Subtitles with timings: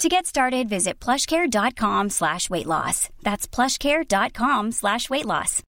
[0.00, 3.10] To get started, visit plushcare.com slash weight loss.
[3.22, 5.62] That's plushcare.com slash weight loss.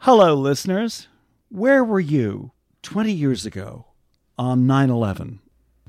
[0.00, 1.08] Hello, listeners.
[1.48, 3.86] Where were you 20 years ago
[4.36, 5.40] on 9 11?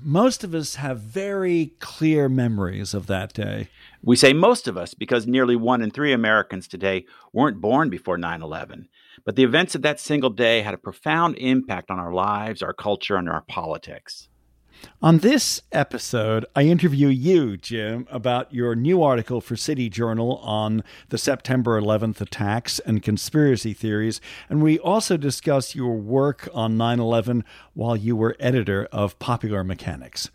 [0.02, 3.67] Most of us have very clear memories of that day.
[4.02, 8.17] We say most of us because nearly one in three Americans today weren't born before
[8.17, 8.88] 9 11.
[9.25, 12.73] But the events of that single day had a profound impact on our lives, our
[12.73, 14.30] culture, and our politics.
[15.02, 20.84] On this episode, I interview you, Jim, about your new article for City Journal on
[21.10, 24.22] the September 11th attacks and conspiracy theories.
[24.50, 27.44] And we also discuss your work on 9 11
[27.74, 30.30] while you were editor of Popular Mechanics.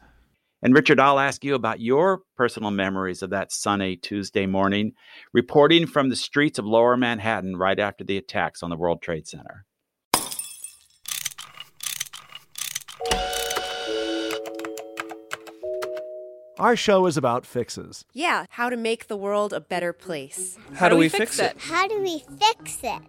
[0.63, 4.93] And Richard, I'll ask you about your personal memories of that sunny Tuesday morning,
[5.33, 9.29] reporting from the streets of lower Manhattan right after the attacks on the World Trade
[9.29, 9.65] Center.
[16.59, 18.07] Our show is about fixes.
[18.15, 20.57] Yeah, how to make the world a better place.
[20.75, 21.59] How, do we fix it?
[21.59, 23.03] How do we fix it?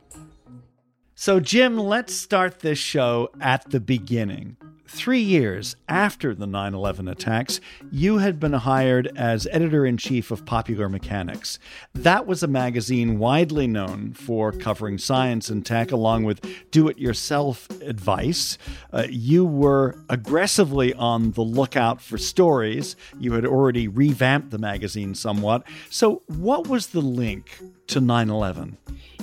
[1.15, 4.57] So, Jim, let's start this show at the beginning.
[4.87, 7.59] Three years after the 9 11 attacks,
[7.91, 11.59] you had been hired as editor in chief of Popular Mechanics.
[11.93, 16.97] That was a magazine widely known for covering science and tech, along with do it
[16.97, 18.57] yourself advice.
[18.93, 22.95] Uh, you were aggressively on the lookout for stories.
[23.19, 25.67] You had already revamped the magazine somewhat.
[25.89, 28.77] So, what was the link to 9 11?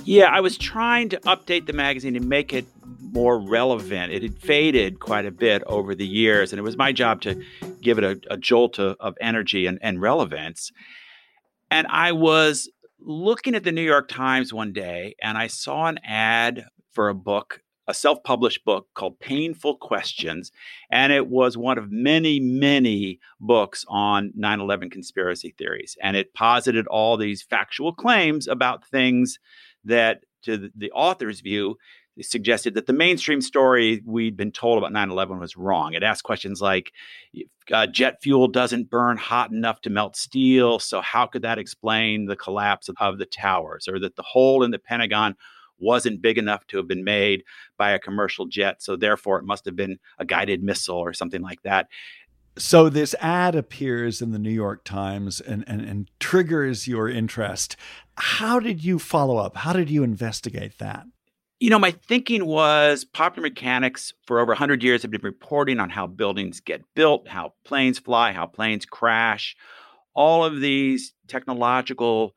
[0.04, 2.66] Yeah, I was trying to update the magazine and make it
[3.12, 4.12] more relevant.
[4.12, 7.42] It had faded quite a bit over the years, and it was my job to
[7.80, 10.70] give it a, a jolt of, of energy and, and relevance.
[11.70, 12.68] And I was
[13.00, 17.14] looking at the New York Times one day, and I saw an ad for a
[17.14, 20.52] book a self published book called Painful Questions.
[20.90, 25.96] And it was one of many, many books on 9 11 conspiracy theories.
[26.02, 29.38] And it posited all these factual claims about things
[29.84, 31.76] that, to the author's view,
[32.20, 35.94] suggested that the mainstream story we'd been told about 9 11 was wrong.
[35.94, 36.92] It asked questions like
[37.72, 42.26] uh, jet fuel doesn't burn hot enough to melt steel, so how could that explain
[42.26, 43.88] the collapse of, of the towers?
[43.88, 45.34] Or that the hole in the Pentagon
[45.84, 47.44] wasn't big enough to have been made
[47.76, 51.42] by a commercial jet, so therefore it must have been a guided missile or something
[51.42, 51.88] like that.
[52.56, 57.76] So this ad appears in the New York Times and, and, and triggers your interest.
[58.16, 59.56] How did you follow up?
[59.56, 61.04] How did you investigate that?
[61.58, 65.90] You know, my thinking was popular mechanics for over 100 years have been reporting on
[65.90, 69.56] how buildings get built, how planes fly, how planes crash,
[70.14, 72.34] all of these technological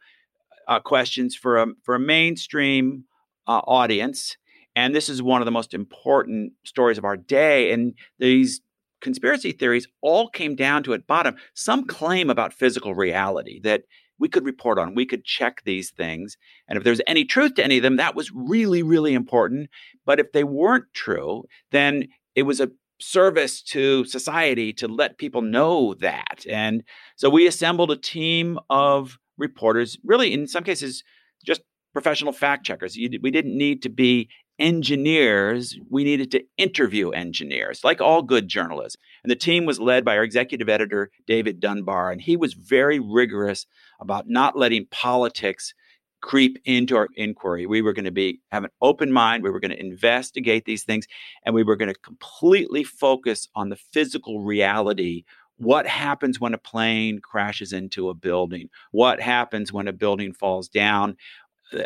[0.67, 3.03] uh, questions for a, for a mainstream
[3.47, 4.37] uh, audience.
[4.75, 7.71] And this is one of the most important stories of our day.
[7.71, 8.61] And these
[9.01, 13.83] conspiracy theories all came down to at bottom some claim about physical reality that
[14.19, 14.95] we could report on.
[14.95, 16.37] We could check these things.
[16.67, 19.69] And if there's any truth to any of them, that was really, really important.
[20.05, 25.41] But if they weren't true, then it was a service to society to let people
[25.41, 26.45] know that.
[26.49, 26.83] And
[27.15, 31.03] so we assembled a team of reporters, really, in some cases,
[31.45, 31.61] just
[31.97, 32.95] professional fact checkers.
[32.95, 34.29] We didn't need to be
[34.59, 38.97] engineers, we needed to interview engineers, like all good journalists.
[39.23, 42.99] And the team was led by our executive editor, David Dunbar, and he was very
[42.99, 43.65] rigorous
[43.99, 45.73] about not letting politics
[46.21, 47.65] creep into our inquiry.
[47.65, 50.83] We were going to be have an open mind, we were going to investigate these
[50.83, 51.07] things,
[51.43, 55.23] and we were going to completely focus on the physical reality
[55.57, 58.69] what happens when a plane crashes into a building?
[58.91, 61.17] What happens when a building falls down?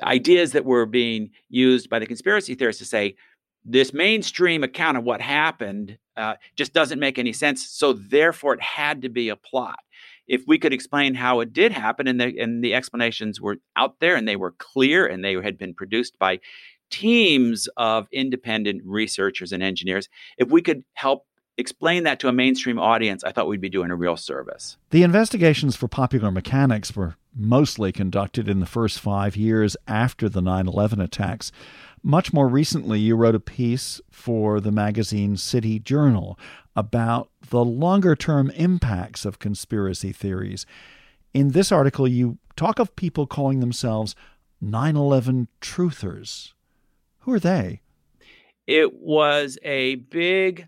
[0.03, 3.15] Ideas that were being used by the conspiracy theorists to say
[3.63, 7.67] this mainstream account of what happened uh, just doesn't make any sense.
[7.67, 9.79] So therefore, it had to be a plot.
[10.31, 13.99] if we could explain how it did happen and the, and the explanations were out
[13.99, 16.39] there and they were clear and they had been produced by
[16.89, 20.07] teams of independent researchers and engineers,
[20.37, 21.25] if we could help
[21.57, 24.77] explain that to a mainstream audience, I thought we'd be doing a real service.
[24.89, 30.41] The investigations for popular mechanics were mostly conducted in the first five years after the
[30.41, 31.51] 9 11 attacks.
[32.03, 36.37] Much more recently, you wrote a piece for the magazine City Journal
[36.75, 40.65] about the longer term impacts of conspiracy theories.
[41.33, 44.15] In this article, you talk of people calling themselves
[44.59, 46.53] 9 11 truthers.
[47.19, 47.81] Who are they?
[48.67, 50.67] It was a big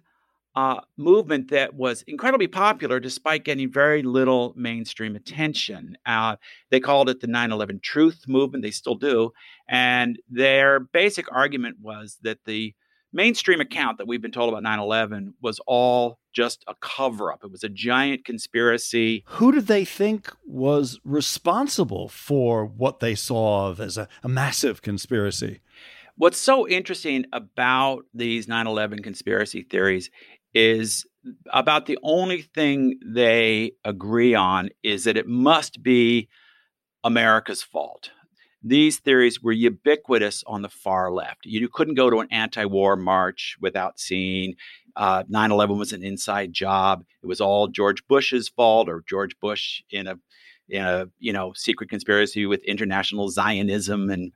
[0.55, 5.97] uh, movement that was incredibly popular despite getting very little mainstream attention.
[6.05, 6.35] Uh,
[6.69, 8.63] they called it the 9 11 Truth Movement.
[8.63, 9.31] They still do.
[9.67, 12.73] And their basic argument was that the
[13.11, 17.43] mainstream account that we've been told about 9 11 was all just a cover up.
[17.43, 19.23] It was a giant conspiracy.
[19.27, 25.61] Who did they think was responsible for what they saw as a, a massive conspiracy?
[26.15, 30.11] What's so interesting about these 9 11 conspiracy theories
[30.53, 31.05] is
[31.51, 36.27] about the only thing they agree on is that it must be
[37.03, 38.11] America's fault.
[38.61, 41.45] These theories were ubiquitous on the far left.
[41.45, 44.55] You couldn't go to an anti war march without seeing
[44.95, 47.03] uh, 9 uh, 11 was an inside job.
[47.21, 50.17] It was all George Bush's fault or George Bush in a
[50.69, 54.31] in a you know secret conspiracy with international Zionism and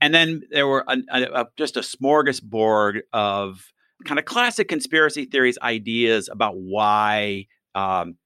[0.00, 3.72] and then there were a, a, a, just a smorgasbord of
[4.04, 8.16] kind of classic conspiracy theories ideas about why um,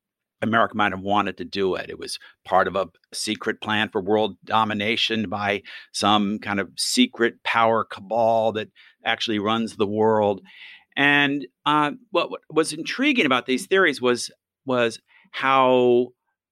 [0.42, 1.90] America might have wanted to do it.
[1.90, 5.62] It was part of a secret plan for world domination by
[5.92, 8.68] some kind of secret power cabal that
[9.04, 10.42] actually runs the world.
[10.96, 14.30] And uh, what, what, was intriguing about these theories was
[14.64, 14.98] was
[15.30, 16.08] how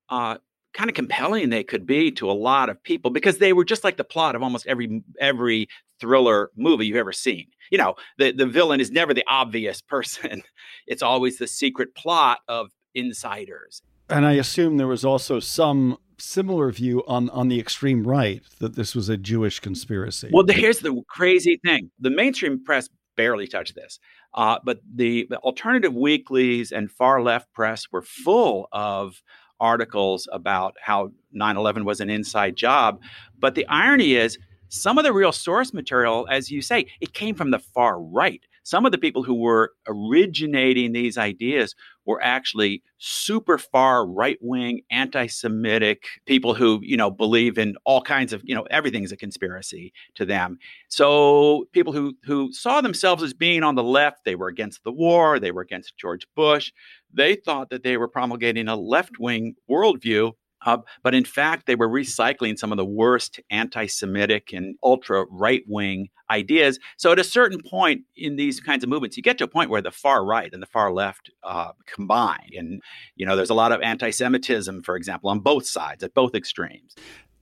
[0.08, 0.36] uh,
[0.74, 3.84] kind of compelling they could be to a lot of people because they were just
[3.84, 5.68] like the plot of almost every every
[6.00, 7.46] thriller movie you've ever seen.
[7.74, 10.42] You know, the the villain is never the obvious person.
[10.86, 13.82] It's always the secret plot of insiders.
[14.08, 18.76] And I assume there was also some similar view on on the extreme right that
[18.76, 20.30] this was a Jewish conspiracy.
[20.32, 23.98] Well, here's the crazy thing: the mainstream press barely touched this,
[24.34, 29.20] uh, but the, the alternative weeklies and far left press were full of
[29.60, 33.00] articles about how 9 11 was an inside job.
[33.38, 34.38] But the irony is,
[34.74, 38.42] some of the real source material, as you say, it came from the far right.
[38.64, 41.74] Some of the people who were originating these ideas
[42.06, 48.00] were actually super far right wing, anti Semitic people who, you know, believe in all
[48.00, 50.58] kinds of, you know, everything's a conspiracy to them.
[50.88, 54.92] So people who, who saw themselves as being on the left, they were against the
[54.92, 56.72] war, they were against George Bush.
[57.12, 60.32] They thought that they were promulgating a left wing worldview
[60.64, 65.26] uh, but in fact, they were recycling some of the worst anti Semitic and ultra
[65.30, 66.78] right wing ideas.
[66.96, 69.70] So at a certain point in these kinds of movements, you get to a point
[69.70, 72.50] where the far right and the far left uh, combine.
[72.56, 72.82] And,
[73.16, 76.34] you know, there's a lot of anti Semitism, for example, on both sides, at both
[76.34, 76.94] extremes.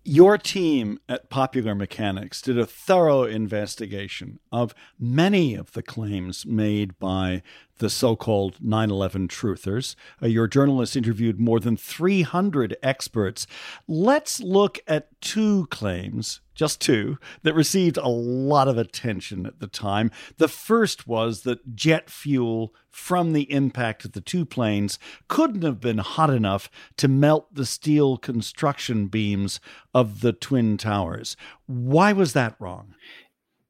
[0.05, 6.99] Your team at Popular Mechanics did a thorough investigation of many of the claims made
[6.99, 7.43] by
[7.83, 9.97] the so called 9 11 truthers.
[10.23, 13.47] Uh, your journalists interviewed more than 300 experts.
[13.89, 19.67] Let's look at two claims, just two, that received a lot of attention at the
[19.67, 20.13] time.
[20.39, 25.81] The first was that jet fuel from the impact of the two planes couldn't have
[25.81, 29.59] been hot enough to melt the steel construction beams
[29.93, 31.37] of the Twin Towers.
[31.67, 32.95] Why was that wrong?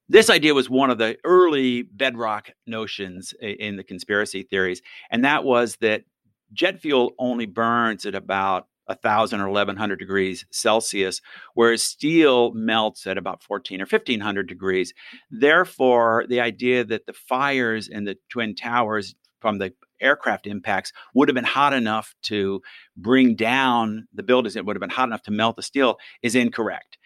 [0.08, 5.44] This idea was one of the early bedrock notions in the conspiracy theories, and that
[5.44, 6.04] was that
[6.52, 11.20] jet fuel only burns at about 1000 or 1100 degrees Celsius,
[11.54, 14.92] whereas steel melts at about 14 or 1500 degrees.
[15.30, 21.28] Therefore, the idea that the fires in the Twin Towers from the aircraft impacts would
[21.28, 22.60] have been hot enough to
[22.96, 26.34] bring down the buildings, it would have been hot enough to melt the steel, is
[26.34, 26.98] incorrect.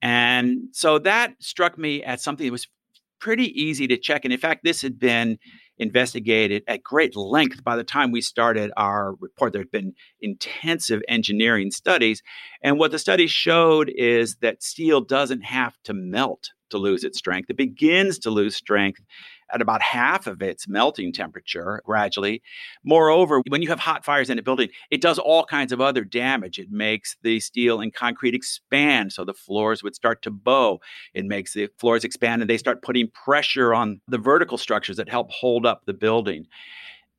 [0.00, 2.68] And so that struck me as something that was
[3.20, 4.24] pretty easy to check.
[4.24, 5.38] And in fact, this had been
[5.78, 9.52] investigated at great length by the time we started our report.
[9.52, 12.22] There had been intensive engineering studies.
[12.62, 17.18] And what the studies showed is that steel doesn't have to melt to lose its
[17.18, 17.50] strength.
[17.50, 19.00] It begins to lose strength
[19.52, 22.42] at about half of its melting temperature gradually.
[22.84, 26.04] Moreover, when you have hot fires in a building, it does all kinds of other
[26.04, 26.58] damage.
[26.58, 30.80] It makes the steel and concrete expand, so the floors would start to bow.
[31.14, 35.08] It makes the floors expand and they start putting pressure on the vertical structures that
[35.08, 36.46] help hold up the building.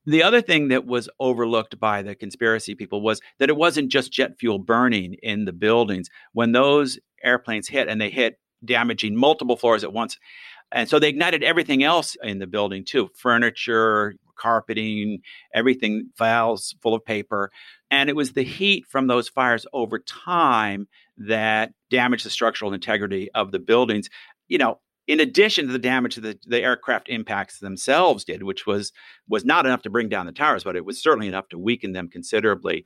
[0.06, 4.12] The other thing that was overlooked by the conspiracy people was that it wasn't just
[4.12, 6.10] jet fuel burning in the buildings.
[6.34, 10.18] When those airplanes hit and they hit damaging multiple floors at once,
[10.72, 15.20] and so they ignited everything else in the building too furniture, carpeting,
[15.54, 17.52] everything, files full of paper.
[17.92, 23.30] And it was the heat from those fires over time that damaged the structural integrity
[23.34, 24.10] of the buildings.
[24.48, 28.94] You know, in addition to the damage that the, aircraft impacts themselves did, which was
[29.28, 31.94] was not enough to bring down the towers, but it was certainly enough to weaken
[31.94, 32.86] them considerably.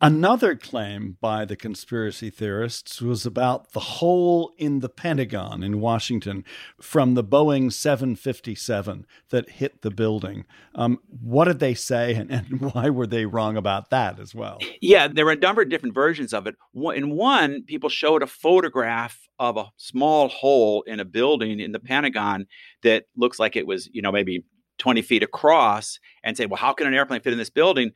[0.00, 6.44] Another claim by the conspiracy theorists was about the hole in the Pentagon in Washington
[6.80, 10.44] from the Boeing 757 that hit the building.
[10.76, 14.58] Um, what did they say, and, and, why were they wrong about that as well?
[14.80, 16.54] Yeah, there were a number of different versions of it.
[16.94, 21.80] In one, people showed a photograph of a small hole in a building in the
[21.80, 22.46] Pentagon
[22.84, 24.44] that looks like it was, you know, maybe
[24.78, 27.90] 20 feet across and say, well, how can an airplane fit in this building?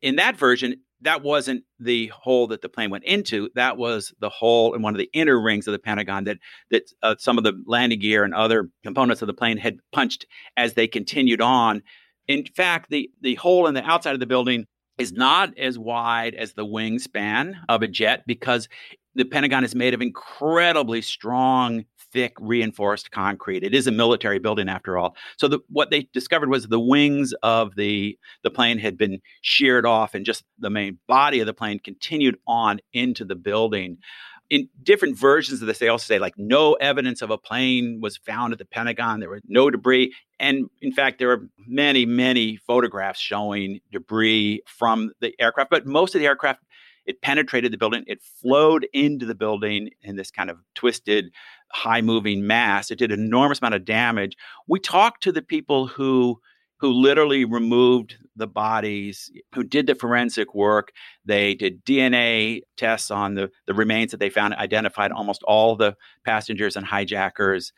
[0.00, 3.50] In that version, that wasn't the hole that the plane went into.
[3.54, 6.38] That was the hole in one of the inner rings of the Pentagon that
[6.70, 10.26] that uh, some of the landing gear and other components of the plane had punched
[10.56, 11.82] as they continued on.
[12.26, 14.66] In fact, the the hole in the outside of the building
[14.98, 18.68] is not as wide as the wingspan of a jet because
[19.14, 23.62] the Pentagon is made of incredibly strong, thick, reinforced concrete.
[23.62, 25.16] It is a military building after all.
[25.36, 29.84] So the, what they discovered was the wings of the the plane had been sheared
[29.84, 33.98] off, and just the main body of the plane continued on into the building.
[34.50, 38.16] In different versions of this, they also say like no evidence of a plane was
[38.16, 39.20] found at the Pentagon.
[39.20, 45.12] There was no debris, and in fact, there are many, many photographs showing debris from
[45.20, 45.70] the aircraft.
[45.70, 46.60] But most of the aircraft
[47.06, 48.04] it penetrated the building.
[48.06, 51.32] It flowed into the building in this kind of twisted,
[51.74, 52.90] high moving mass.
[52.90, 54.36] It did an enormous amount of damage.
[54.68, 56.40] We talked to the people who
[56.78, 60.92] who literally removed the bodies, who did the forensic work.
[61.24, 65.96] They did DNA tests on the, the remains that they found, identified almost all the
[66.24, 67.72] passengers and hijackers.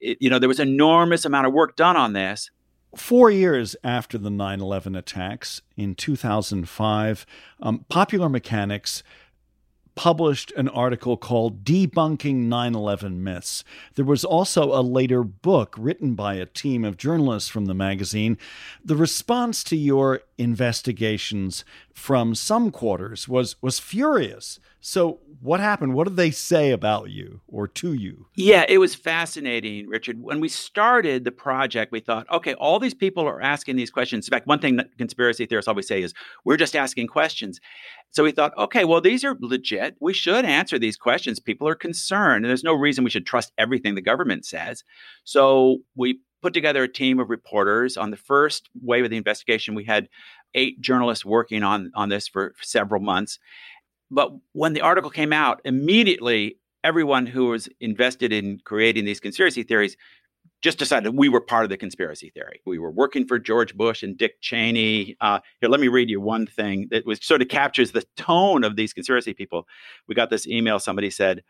[0.00, 2.50] It, you know, there was enormous amount of work done on this.
[2.96, 7.24] Four years after the 9 11 attacks in 2005,
[7.62, 9.02] um, Popular Mechanics
[10.00, 13.64] published an article called Debunking 9 11 Myths.
[13.96, 18.38] There was also a later book written by a team of journalists from the magazine.
[18.82, 24.58] The response to your investigations from some quarters was, was furious.
[24.80, 25.94] So, what happened?
[25.94, 28.26] What did they say about you or to you?
[28.34, 30.22] Yeah, it was fascinating, Richard.
[30.22, 34.26] When we started the project, we thought, okay, all these people are asking these questions.
[34.26, 36.14] In fact, one thing that conspiracy theorists always say is,
[36.44, 37.60] we're just asking questions.
[38.12, 39.96] So we thought, okay, well, these are legit.
[40.00, 41.38] We should answer these questions.
[41.38, 44.82] People are concerned, and there's no reason we should trust everything the government says.
[45.24, 47.96] So we put together a team of reporters.
[47.96, 50.08] On the first wave of the investigation, we had
[50.54, 53.38] eight journalists working on, on this for several months.
[54.10, 59.62] But when the article came out, immediately everyone who was invested in creating these conspiracy
[59.62, 59.96] theories
[60.60, 62.60] just decided we were part of the conspiracy theory.
[62.66, 65.16] We were working for George Bush and Dick Cheney.
[65.20, 68.64] Uh, here, let me read you one thing that was sort of captures the tone
[68.64, 69.66] of these conspiracy people.
[70.06, 70.78] We got this email.
[70.78, 71.42] Somebody said,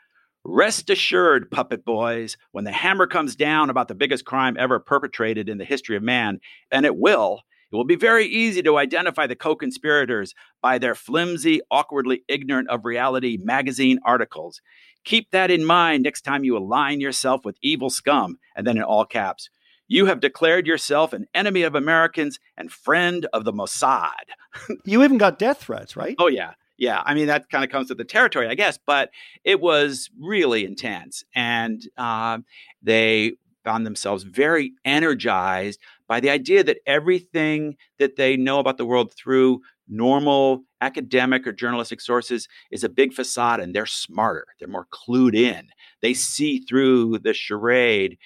[0.45, 5.49] Rest assured, puppet boys, when the hammer comes down about the biggest crime ever perpetrated
[5.51, 6.41] in the history of man,
[6.71, 10.95] and it will, it will be very easy to identify the co conspirators by their
[10.95, 14.61] flimsy, awkwardly ignorant of reality magazine articles.
[15.05, 18.83] Keep that in mind next time you align yourself with evil scum, and then in
[18.83, 19.51] all caps.
[19.89, 24.13] You have declared yourself an enemy of Americans and friend of the Mossad.
[24.85, 26.15] you even got death threats, right?
[26.19, 26.53] Oh, yeah.
[26.79, 27.03] Yeah.
[27.05, 29.11] I mean, that kind of comes with the territory, I guess, but
[29.43, 31.25] it was really intense.
[31.35, 32.39] And uh,
[32.83, 33.33] they
[33.65, 39.13] found themselves very energized by the idea that everything that they know about the world
[39.13, 44.87] through normal academic or journalistic sources is a big facade and they're smarter they're more
[44.93, 45.69] clued in.
[46.01, 48.17] They see through the charade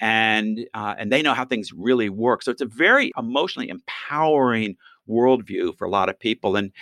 [0.00, 2.42] and uh, and they know how things really work.
[2.42, 4.76] So it's a very emotionally empowering
[5.08, 6.56] worldview for a lot of people.
[6.56, 6.72] And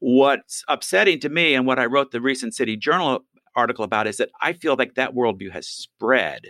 [0.00, 3.24] what's upsetting to me and what i wrote the recent city journal
[3.56, 6.42] article about is that i feel like that worldview has spread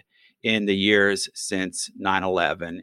[0.42, 2.80] in the years since 9-11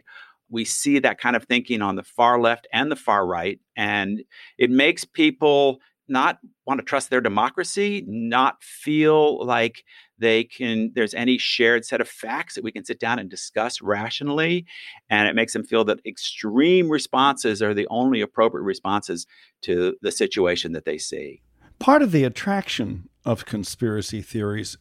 [0.49, 3.59] we see that kind of thinking on the far left and the far right.
[3.75, 4.23] And
[4.57, 9.83] it makes people not want to trust their democracy, not feel like
[10.17, 13.81] they can there's any shared set of facts that we can sit down and discuss
[13.81, 14.65] rationally
[15.09, 19.27] and it makes them feel that extreme responses are the only appropriate responses
[19.61, 21.41] to the situation that they see
[21.79, 24.77] part of the attraction of conspiracy theories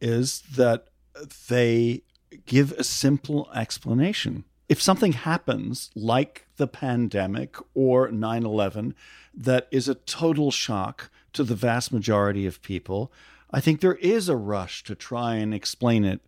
[0.00, 0.86] is that
[1.48, 2.02] they
[2.44, 8.94] give a simple explanation if something happens like the pandemic or 9 11
[9.34, 13.12] that is a total shock to the vast majority of people,
[13.50, 16.20] I think there is a rush to try and explain it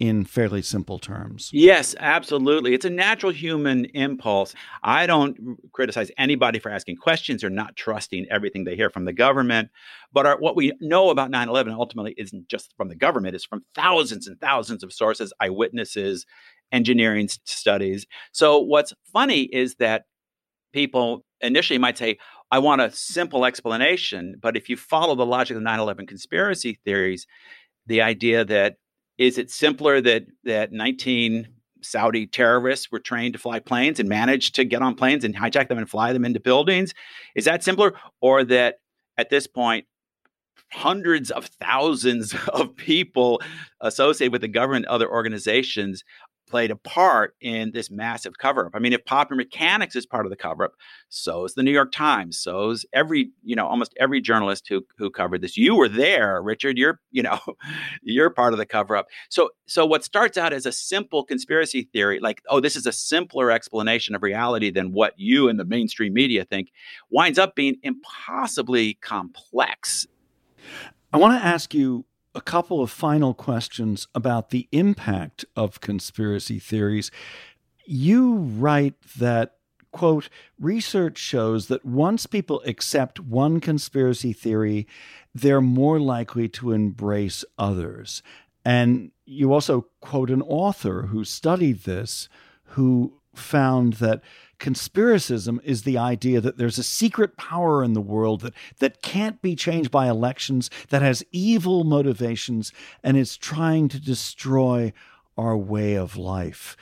[0.00, 1.50] in fairly simple terms.
[1.52, 2.74] Yes, absolutely.
[2.74, 4.52] It's a natural human impulse.
[4.82, 9.12] I don't criticize anybody for asking questions or not trusting everything they hear from the
[9.12, 9.70] government.
[10.12, 13.44] But our, what we know about 9 11 ultimately isn't just from the government, it's
[13.44, 16.26] from thousands and thousands of sources, eyewitnesses,
[16.74, 18.06] engineering studies.
[18.32, 20.04] So what's funny is that
[20.72, 22.18] people initially might say,
[22.50, 24.34] I want a simple explanation.
[24.42, 27.26] But if you follow the logic of 9 11 conspiracy theories,
[27.86, 28.76] the idea that
[29.16, 31.48] is it simpler that that 19
[31.82, 35.68] Saudi terrorists were trained to fly planes and managed to get on planes and hijack
[35.68, 36.92] them and fly them into buildings?
[37.36, 37.94] Is that simpler?
[38.20, 38.76] Or that
[39.16, 39.86] at this point,
[40.72, 43.40] hundreds of thousands of people
[43.80, 46.02] associated with the government, other organizations
[46.46, 48.72] played a part in this massive cover up.
[48.74, 50.72] I mean, if Popular Mechanics is part of the cover up,
[51.08, 54.84] so is the New York Times, so is every, you know, almost every journalist who
[54.98, 55.56] who covered this.
[55.56, 56.78] You were there, Richard.
[56.78, 57.38] You're, you know,
[58.02, 59.06] you're part of the cover up.
[59.28, 62.92] So so what starts out as a simple conspiracy theory, like, oh, this is a
[62.92, 66.70] simpler explanation of reality than what you and the mainstream media think,
[67.10, 70.06] winds up being impossibly complex.
[71.12, 76.58] I want to ask you a couple of final questions about the impact of conspiracy
[76.58, 77.10] theories.
[77.86, 79.56] You write that,
[79.92, 84.86] quote, research shows that once people accept one conspiracy theory,
[85.34, 88.22] they're more likely to embrace others.
[88.64, 92.28] And you also quote an author who studied this,
[92.68, 94.22] who found that
[94.58, 99.40] conspiracism is the idea that there's a secret power in the world that, that can't
[99.42, 104.92] be changed by elections, that has evil motivations, and is trying to destroy
[105.36, 106.76] our way of life.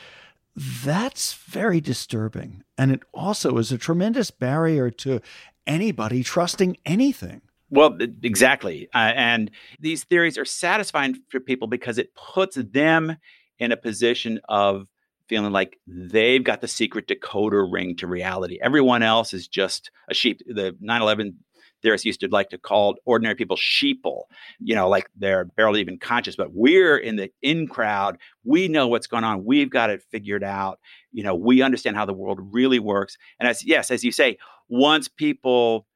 [0.55, 2.63] That's very disturbing.
[2.77, 5.21] And it also is a tremendous barrier to
[5.67, 7.41] anybody trusting anything.
[7.71, 8.89] Well, exactly.
[8.95, 9.51] Uh, and
[9.81, 13.17] these theories are satisfying for people because it puts them
[13.59, 14.89] in a position of
[15.33, 18.59] feeling like they've got the secret decoder ring to reality.
[18.61, 20.43] Everyone else is just a sheep.
[20.47, 21.39] The 9 11
[21.81, 24.25] theorists used to like to call ordinary people sheeple,
[24.61, 28.19] you know, like they're barely even conscious, but we're in the in crowd.
[28.45, 29.47] We know what's going on.
[29.47, 30.81] We've got it figured out.
[31.13, 33.17] You know, we understand how the world really works.
[33.41, 34.37] And as, yes, as you say,
[34.69, 35.87] once people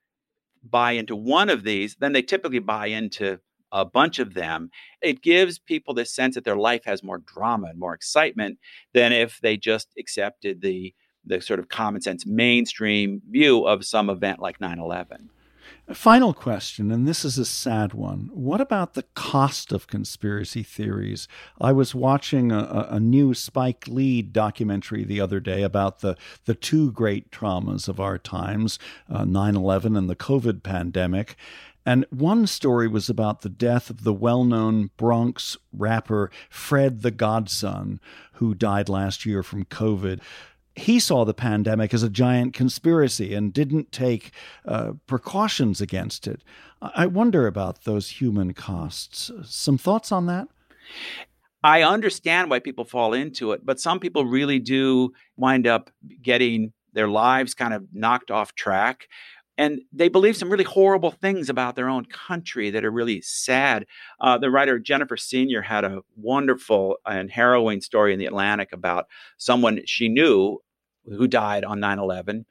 [0.65, 3.39] buy into one of these, then they typically buy into
[3.73, 4.71] a bunch of them,
[5.03, 8.59] it gives people this sense that their life has more drama and more excitement
[8.95, 10.95] than if they just accepted the
[11.29, 15.29] the sort of common sense mainstream view of some event like 9/11.
[15.89, 18.29] A final question, and this is a sad one.
[18.33, 21.29] What about the cost of conspiracy theories?
[21.61, 26.57] I was watching a, a, new Spike Lee documentary the other day about the, the
[26.57, 31.37] two great traumas of our times, uh, 9 11 and the COVID pandemic.
[31.87, 37.13] And one story was about the death of the well known Bronx rapper Fred the
[37.13, 38.01] Godson,
[38.35, 40.21] who died last year from COVID.
[40.75, 44.33] He saw the pandemic as a giant conspiracy and didn't take
[44.67, 46.43] uh, precautions against it.
[46.83, 49.31] I wonder about those human costs.
[49.45, 50.49] Some thoughts on that?
[51.65, 56.73] I understand why people fall into it, but some people really do wind up getting
[56.93, 59.09] their lives kind of knocked off track
[59.59, 63.87] and they believe some really horrible things about their own country that are really sad.
[64.21, 69.07] Uh, the writer Jennifer Senior had a wonderful and harrowing story in the Atlantic about
[69.39, 70.59] someone she knew
[71.07, 72.45] who died on 9/11,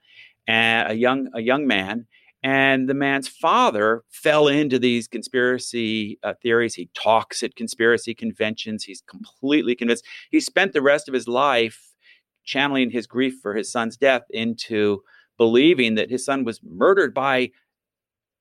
[0.47, 2.07] and a young a young man.
[2.43, 6.75] And the man's father fell into these conspiracy uh, theories.
[6.75, 8.83] He talks at conspiracy conventions.
[8.83, 10.05] He's completely convinced.
[10.29, 11.95] He spent the rest of his life
[12.43, 15.01] channeling his grief for his son's death into
[15.38, 17.52] believing that his son was murdered by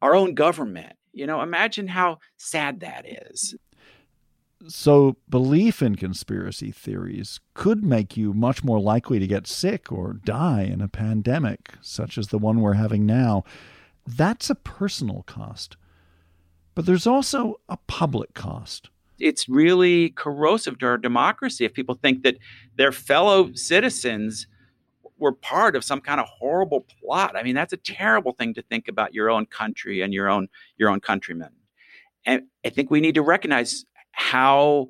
[0.03, 0.95] our own government.
[1.13, 3.55] You know, imagine how sad that is.
[4.67, 10.15] So, belief in conspiracy theories could make you much more likely to get sick or
[10.25, 13.45] die in a pandemic, such as the one we're having now.
[14.07, 15.77] That's a personal cost.
[16.75, 18.89] But there's also a public cost.
[19.19, 22.39] It's really corrosive to our democracy if people think that
[22.77, 24.47] their fellow citizens
[25.25, 27.35] were part of some kind of horrible plot.
[27.35, 30.49] I mean, that's a terrible thing to think about your own country and your own
[30.77, 31.49] your own countrymen.
[32.27, 34.89] And I think we need to recognize how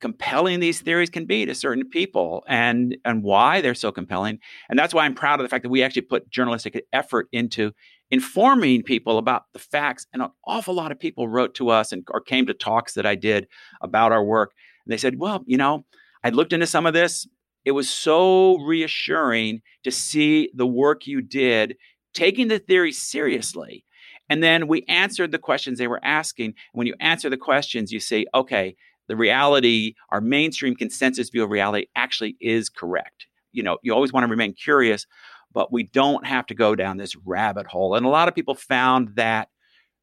[0.00, 4.38] compelling these theories can be to certain people and and why they're so compelling.
[4.70, 7.72] And that's why I'm proud of the fact that we actually put journalistic effort into
[8.10, 10.06] informing people about the facts.
[10.12, 13.06] And an awful lot of people wrote to us and or came to talks that
[13.06, 13.48] I did
[13.80, 14.52] about our work.
[14.86, 15.84] And they said, well, you know,
[16.22, 17.26] I looked into some of this
[17.64, 21.76] it was so reassuring to see the work you did,
[22.14, 23.84] taking the theory seriously.
[24.28, 26.54] And then we answered the questions they were asking.
[26.72, 28.76] When you answer the questions, you say, okay,
[29.08, 33.26] the reality, our mainstream consensus view of reality actually is correct.
[33.52, 35.06] You know, you always want to remain curious,
[35.52, 37.94] but we don't have to go down this rabbit hole.
[37.94, 39.48] And a lot of people found that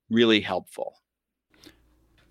[0.10, 0.96] really helpful.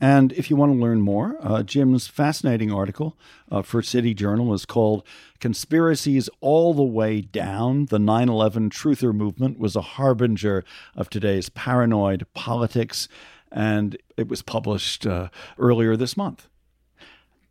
[0.00, 3.16] And if you want to learn more, uh, Jim's fascinating article
[3.50, 5.04] uh, for City Journal is called
[5.40, 7.86] Conspiracies All the Way Down.
[7.86, 13.08] The 9 11 Truther Movement was a harbinger of today's paranoid politics,
[13.50, 16.48] and it was published uh, earlier this month.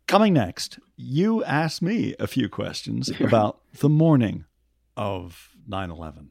[0.06, 4.46] Coming next, you asked me a few questions about the morning
[4.96, 6.30] of 9 11.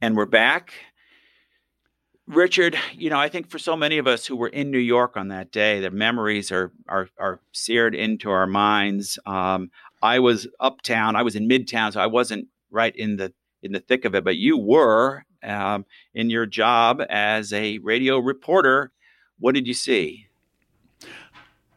[0.00, 0.74] And we're back.
[2.26, 5.16] Richard, you know, I think for so many of us who were in New York
[5.16, 9.18] on that day, the memories are are, are seared into our minds.
[9.24, 9.70] Um,
[10.02, 13.32] I was uptown, I was in Midtown, so I wasn't right in the
[13.62, 18.18] in the thick of it, but you were um, in your job as a radio
[18.18, 18.92] reporter.
[19.38, 20.26] What did you see?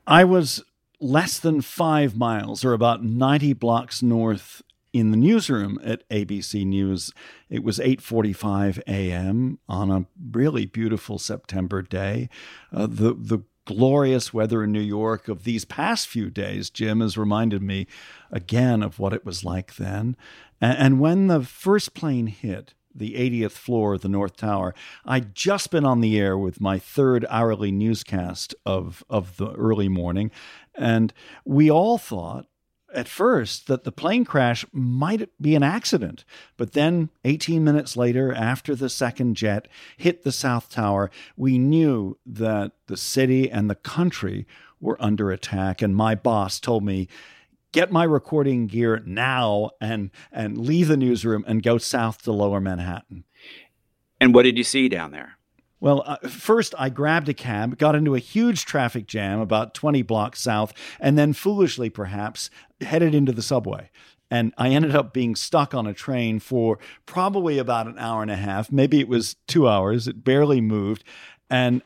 [0.06, 0.62] I was
[1.00, 4.62] less than five miles, or about ninety blocks north
[4.94, 7.12] in the newsroom at ABC News.
[7.50, 9.60] It was 8:45 a.m.
[9.68, 12.30] on a really beautiful September day.
[12.72, 17.18] Uh, the the glorious weather in New York of these past few days, Jim, has
[17.20, 17.86] reminded me
[18.32, 20.18] again of what it was like then.
[20.60, 24.74] And, and when the first plane hit, the 80th floor of the North Tower.
[25.06, 29.88] I'd just been on the air with my third hourly newscast of, of the early
[29.88, 30.32] morning,
[30.76, 31.14] and
[31.46, 32.48] we all thought
[32.94, 36.26] at first that the plane crash might be an accident.
[36.58, 42.18] But then, 18 minutes later, after the second jet hit the South Tower, we knew
[42.26, 44.48] that the city and the country
[44.80, 45.82] were under attack.
[45.82, 47.08] And my boss told me,
[47.72, 52.60] Get my recording gear now and, and leave the newsroom and go south to lower
[52.60, 53.26] Manhattan.
[54.20, 55.38] And what did you see down there?
[55.80, 60.02] Well, uh, first I grabbed a cab, got into a huge traffic jam about 20
[60.02, 62.50] blocks south, and then foolishly perhaps
[62.82, 63.90] headed into the subway.
[64.32, 68.30] And I ended up being stuck on a train for probably about an hour and
[68.30, 68.72] a half.
[68.72, 70.08] Maybe it was two hours.
[70.08, 71.04] It barely moved.
[71.50, 71.82] And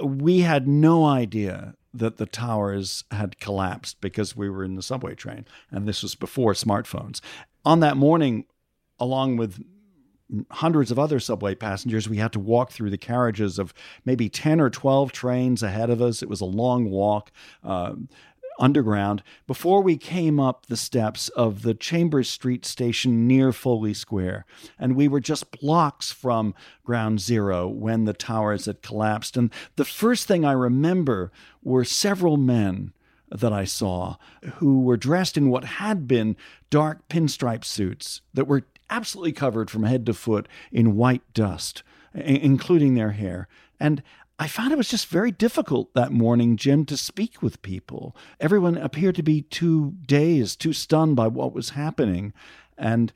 [0.00, 5.14] we had no idea that the towers had collapsed because we were in the subway
[5.14, 5.44] train.
[5.70, 7.20] And this was before smartphones.
[7.64, 8.44] On that morning,
[9.00, 9.60] along with
[10.50, 12.08] hundreds of other subway passengers.
[12.08, 13.72] We had to walk through the carriages of
[14.04, 16.22] maybe 10 or 12 trains ahead of us.
[16.22, 17.30] It was a long walk.
[17.64, 17.94] Uh,
[18.58, 24.44] underground before we came up the steps of the Chambers Street station near Foley Square.
[24.78, 29.36] And we were just blocks from ground zero when the towers had collapsed.
[29.36, 31.30] And the first thing I remember
[31.62, 32.92] were several men
[33.30, 34.16] that I saw
[34.54, 36.36] who were dressed in what had been
[36.70, 41.82] dark pinstripe suits that were absolutely covered from head to foot in white dust,
[42.14, 43.48] including their hair.
[43.80, 44.02] And
[44.38, 48.16] I found it was just very difficult that morning, Jim, to speak with people.
[48.38, 52.32] Everyone appeared to be too dazed, too stunned by what was happening.
[52.76, 53.12] And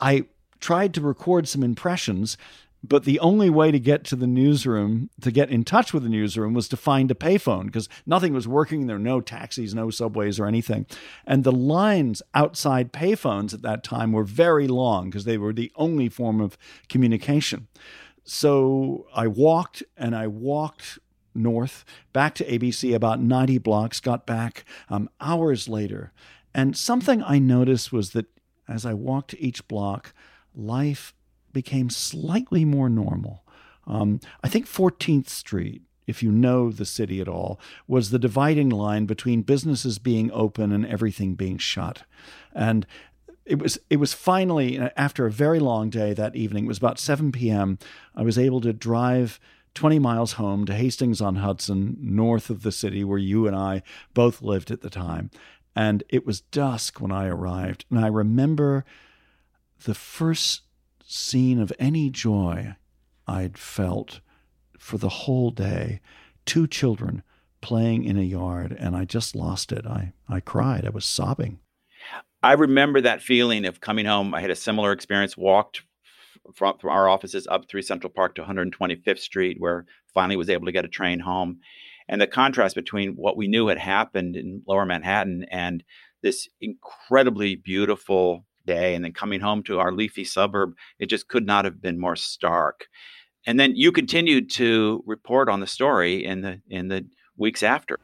[0.00, 0.26] I
[0.60, 2.36] tried to record some impressions,
[2.86, 6.08] but the only way to get to the newsroom, to get in touch with the
[6.08, 8.86] newsroom, was to find a payphone because nothing was working.
[8.86, 10.86] There were no taxis, no subways, or anything.
[11.26, 15.72] And the lines outside payphones at that time were very long because they were the
[15.76, 17.68] only form of communication.
[18.24, 20.98] So I walked and I walked
[21.34, 26.12] north back to ABC about 90 blocks, got back um, hours later.
[26.54, 28.26] And something I noticed was that
[28.68, 30.12] as I walked each block,
[30.54, 31.13] life
[31.54, 33.42] became slightly more normal.
[33.86, 38.68] Um, I think 14th Street, if you know the city at all, was the dividing
[38.68, 42.02] line between businesses being open and everything being shut.
[42.54, 42.86] And
[43.46, 46.64] it was it was finally after a very long day that evening.
[46.64, 47.78] It was about 7 p.m.
[48.14, 49.38] I was able to drive
[49.74, 53.82] 20 miles home to Hastings on Hudson, north of the city where you and I
[54.14, 55.30] both lived at the time.
[55.76, 57.84] And it was dusk when I arrived.
[57.90, 58.84] And I remember
[59.84, 60.62] the first
[61.04, 62.76] scene of any joy
[63.26, 64.20] I'd felt
[64.78, 66.00] for the whole day.
[66.44, 67.22] Two children
[67.60, 69.86] playing in a yard, and I just lost it.
[69.86, 70.84] I, I cried.
[70.84, 71.60] I was sobbing.
[72.42, 74.34] I remember that feeling of coming home.
[74.34, 75.82] I had a similar experience, walked
[76.54, 80.66] from, from our offices up through Central Park to 125th Street, where finally was able
[80.66, 81.60] to get a train home.
[82.06, 85.82] And the contrast between what we knew had happened in lower Manhattan and
[86.22, 91.46] this incredibly beautiful day, and then coming home to our leafy suburb, it just could
[91.46, 92.86] not have been more stark.
[93.46, 97.98] And then you continued to report on the story in the in the weeks after.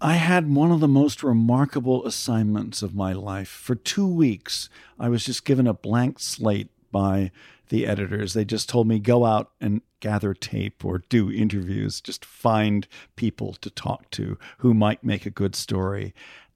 [0.00, 3.48] I had one of the most remarkable assignments of my life.
[3.48, 4.68] For two weeks,
[4.98, 7.30] I was just given a blank slate by
[7.68, 8.34] the editors.
[8.34, 13.54] They just told me go out and gather tape or do interviews, just find people
[13.54, 16.12] to talk to who might make a good story.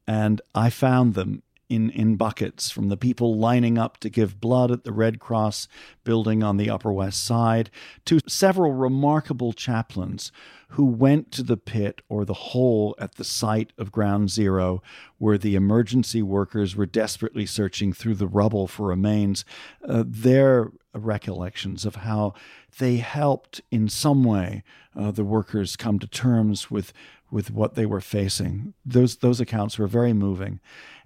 [0.07, 4.71] And I found them in, in buckets from the people lining up to give blood
[4.71, 5.69] at the Red Cross
[6.05, 7.71] building on the Upper West Side
[8.05, 10.31] to several remarkable chaplains
[10.71, 14.83] who went to the pit or the hole at the site of Ground Zero
[15.19, 19.45] where the emergency workers were desperately searching through the rubble for remains.
[19.87, 22.35] Uh, their recollections of how
[22.79, 24.63] they helped in some way
[24.97, 26.93] uh, the workers come to terms with
[27.31, 28.75] with what they were facing.
[28.85, 30.61] Those those accounts were very moving.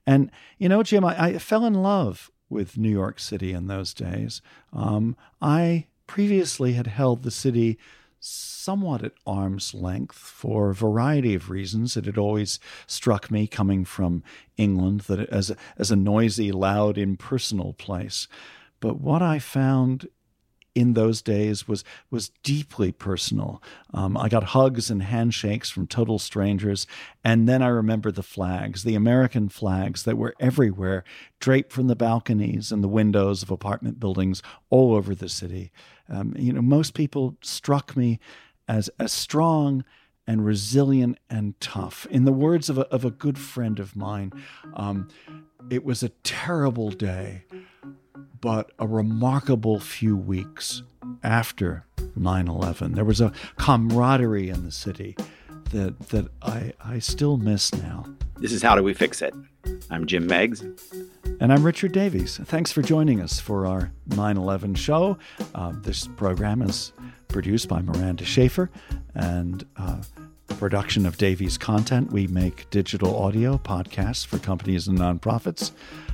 [0.07, 3.95] And, you know, Jim, I, I fell in love with New York City in those
[3.95, 4.43] days.
[4.73, 7.79] Um, I previously had held the city
[8.19, 11.97] somewhat at arm's length for a variety of reasons.
[11.97, 14.23] It had always struck me, coming from
[14.57, 18.29] England, that as a, as a noisy, loud, impersonal place.
[18.81, 20.09] But what I found
[20.81, 23.63] in those days was was deeply personal.
[23.93, 26.87] Um, I got hugs and handshakes from total strangers,
[27.23, 31.05] and then I remember the flags, the American flags that were everywhere,
[31.39, 35.71] draped from the balconies and the windows of apartment buildings all over the city.
[36.09, 38.19] Um, you know, most people struck me
[38.67, 39.85] as as strong
[40.27, 42.07] and resilient and tough.
[42.11, 44.33] In the words of a, of a good friend of mine,
[44.75, 45.09] um,
[45.69, 47.45] it was a terrible day
[48.41, 50.83] but a remarkable few weeks
[51.23, 51.85] after
[52.17, 52.93] 9 11.
[52.95, 55.17] There was a camaraderie in the city
[55.71, 58.07] that, that I, I still miss now.
[58.37, 59.35] This is How Do We Fix It?
[59.91, 60.65] I'm Jim Meigs.
[61.41, 62.39] And I'm Richard Davies.
[62.39, 65.19] Thanks for joining us for our 9 11 show.
[65.55, 66.93] Uh, this program is
[67.29, 68.71] produced by Miranda Schaefer
[69.15, 70.03] and uh,
[70.59, 72.13] production of Davies content.
[72.13, 75.73] We make digital audio podcasts for companies and nonprofits.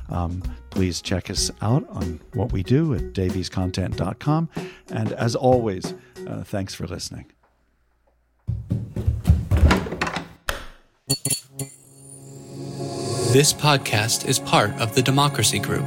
[0.09, 4.49] Um, please check us out on what we do at daviescontent.com.
[4.90, 5.94] And as always,
[6.27, 7.27] uh, thanks for listening.
[13.33, 15.87] This podcast is part of the Democracy Group.